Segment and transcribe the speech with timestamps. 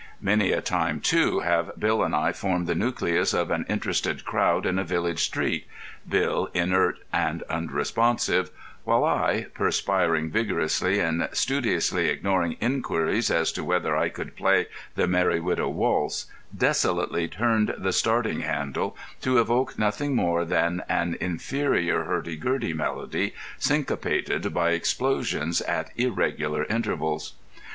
[0.19, 4.65] Many a time, too, have Bill and I formed the nucleus of an interested crowd
[4.65, 5.67] in a village street,
[6.09, 8.49] Bill inert and unresponsive,
[8.83, 15.05] while I, perspiring vigorously and studiously ignoring inquiries as to whether I could play "The
[15.07, 16.25] Merry Widow Waltz,"
[16.57, 23.35] desolately turned the starting handle, to evoke nothing more than an inferior hurdy gurdy melody
[23.59, 27.33] syncopated by explosions at irregular intervals.